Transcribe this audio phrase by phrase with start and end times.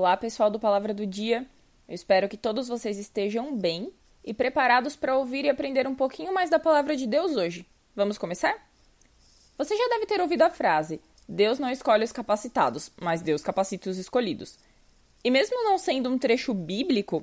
[0.00, 1.46] Olá, pessoal do Palavra do Dia.
[1.86, 3.92] Eu espero que todos vocês estejam bem
[4.24, 7.66] e preparados para ouvir e aprender um pouquinho mais da palavra de Deus hoje.
[7.94, 8.66] Vamos começar?
[9.58, 13.90] Você já deve ter ouvido a frase: Deus não escolhe os capacitados, mas Deus capacita
[13.90, 14.58] os escolhidos.
[15.22, 17.22] E mesmo não sendo um trecho bíblico,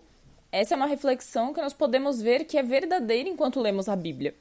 [0.51, 4.35] essa é uma reflexão que nós podemos ver que é verdadeira enquanto lemos a Bíblia.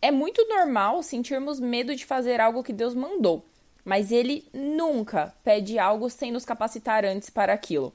[0.00, 3.44] É muito normal sentirmos medo de fazer algo que Deus mandou
[3.84, 7.94] mas ele nunca pede algo sem nos capacitar antes para aquilo.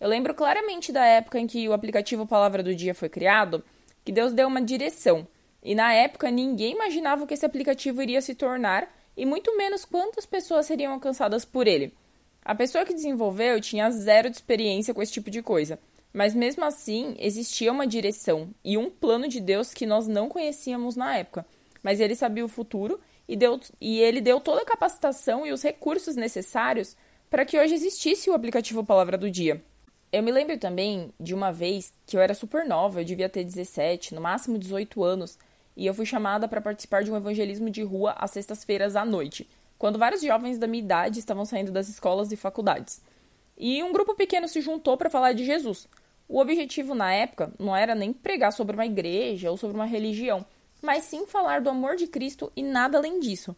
[0.00, 3.64] Eu lembro claramente da época em que o aplicativo Palavra do Dia foi criado,
[4.04, 5.26] que Deus deu uma direção,
[5.62, 10.26] e na época ninguém imaginava que esse aplicativo iria se tornar e muito menos quantas
[10.26, 11.94] pessoas seriam alcançadas por ele.
[12.44, 15.78] A pessoa que desenvolveu tinha zero de experiência com esse tipo de coisa,
[16.12, 20.94] mas mesmo assim existia uma direção e um plano de Deus que nós não conhecíamos
[20.94, 21.46] na época,
[21.82, 25.62] mas ele sabia o futuro e, deu, e ele deu toda a capacitação e os
[25.62, 26.96] recursos necessários
[27.30, 29.62] para que hoje existisse o aplicativo Palavra do Dia.
[30.12, 33.42] Eu me lembro também de uma vez que eu era super nova, eu devia ter
[33.42, 35.36] 17, no máximo 18 anos,
[35.76, 39.48] e eu fui chamada para participar de um evangelismo de rua às sextas-feiras à noite,
[39.76, 43.02] quando vários jovens da minha idade estavam saindo das escolas e faculdades.
[43.58, 45.88] E um grupo pequeno se juntou para falar de Jesus.
[46.28, 50.46] O objetivo na época não era nem pregar sobre uma igreja ou sobre uma religião,
[50.84, 53.56] mas sim falar do amor de Cristo e nada além disso.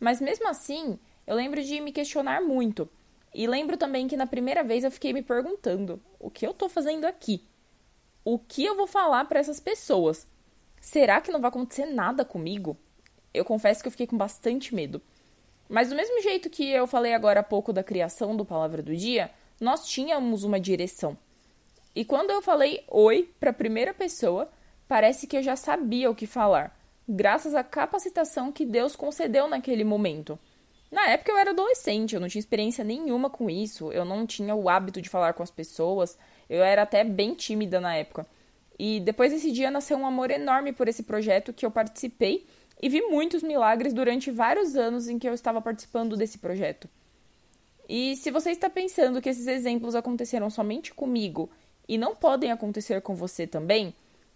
[0.00, 2.88] Mas mesmo assim, eu lembro de me questionar muito.
[3.34, 6.68] E lembro também que na primeira vez eu fiquei me perguntando: o que eu estou
[6.68, 7.42] fazendo aqui?
[8.24, 10.26] O que eu vou falar para essas pessoas?
[10.80, 12.76] Será que não vai acontecer nada comigo?
[13.32, 15.00] Eu confesso que eu fiquei com bastante medo.
[15.68, 18.94] Mas do mesmo jeito que eu falei agora há pouco da criação do Palavra do
[18.94, 21.16] Dia, nós tínhamos uma direção.
[21.96, 24.50] E quando eu falei oi para a primeira pessoa,
[24.86, 26.78] Parece que eu já sabia o que falar,
[27.08, 30.38] graças à capacitação que Deus concedeu naquele momento.
[30.90, 34.54] Na época eu era adolescente, eu não tinha experiência nenhuma com isso, eu não tinha
[34.54, 36.16] o hábito de falar com as pessoas,
[36.48, 38.26] eu era até bem tímida na época.
[38.78, 42.46] E depois desse dia nasceu um amor enorme por esse projeto que eu participei
[42.80, 46.88] e vi muitos milagres durante vários anos em que eu estava participando desse projeto.
[47.88, 51.50] E se você está pensando que esses exemplos aconteceram somente comigo
[51.88, 53.94] e não podem acontecer com você também,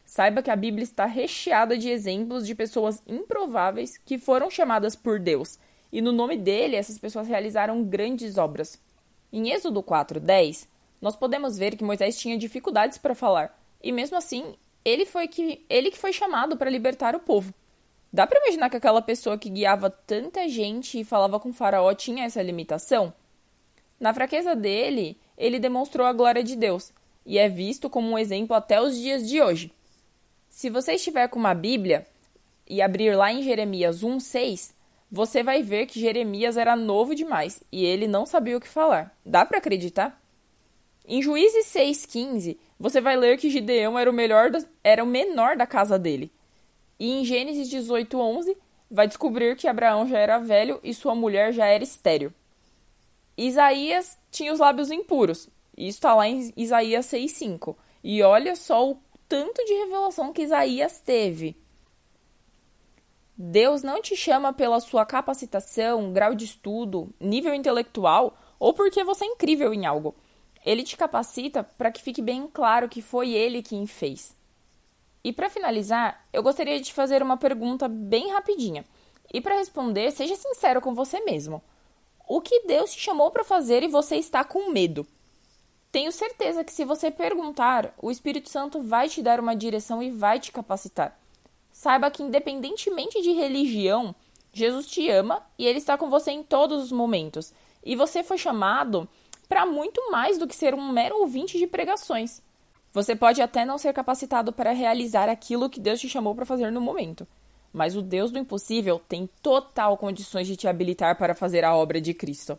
[0.09, 5.21] Saiba que a Bíblia está recheada de exemplos de pessoas improváveis que foram chamadas por
[5.21, 5.59] Deus,
[5.93, 8.81] e no nome dele essas pessoas realizaram grandes obras.
[9.31, 10.67] Em Êxodo 4:10,
[11.03, 15.63] nós podemos ver que Moisés tinha dificuldades para falar, e mesmo assim, ele foi que
[15.69, 17.53] ele que foi chamado para libertar o povo.
[18.11, 22.25] Dá para imaginar que aquela pessoa que guiava tanta gente e falava com Faraó tinha
[22.25, 23.13] essa limitação?
[24.01, 26.95] Na fraqueza dele, ele demonstrou a glória de Deus
[27.27, 29.71] e é visto como um exemplo até os dias de hoje.
[30.59, 32.05] Se você estiver com uma Bíblia
[32.69, 34.75] e abrir lá em Jeremias 1:6,
[35.09, 39.17] você vai ver que Jeremias era novo demais e ele não sabia o que falar.
[39.25, 40.21] Dá para acreditar?
[41.07, 45.57] Em Juízes 6:15, você vai ler que Gideão era o melhor da, era o menor
[45.57, 46.29] da casa dele.
[46.99, 48.57] E em Gênesis 18:11,
[48.91, 52.33] vai descobrir que Abraão já era velho e sua mulher já era estéril.
[53.37, 55.49] Isaías tinha os lábios impuros.
[55.77, 57.77] Isso está lá em Isaías 6:5.
[58.03, 61.57] E olha só o tanto de revelação que Isaías teve.
[63.37, 69.25] Deus não te chama pela sua capacitação, grau de estudo, nível intelectual ou porque você
[69.25, 70.15] é incrível em algo.
[70.65, 74.37] Ele te capacita para que fique bem claro que foi ele quem fez.
[75.23, 78.85] E para finalizar, eu gostaria de te fazer uma pergunta bem rapidinha.
[79.33, 81.63] E para responder, seja sincero com você mesmo.
[82.27, 85.07] O que Deus te chamou para fazer e você está com medo?
[85.91, 90.11] Tenho certeza que se você perguntar, o Espírito Santo vai te dar uma direção e
[90.11, 91.19] vai te capacitar.
[91.73, 94.15] Saiba que, independentemente de religião,
[94.53, 97.53] Jesus te ama e ele está com você em todos os momentos.
[97.85, 99.09] E você foi chamado
[99.49, 102.43] para muito mais do que ser um mero ouvinte de pregações.
[102.93, 106.71] Você pode até não ser capacitado para realizar aquilo que Deus te chamou para fazer
[106.71, 107.27] no momento,
[107.73, 112.01] mas o Deus do impossível tem total condições de te habilitar para fazer a obra
[112.01, 112.59] de Cristo.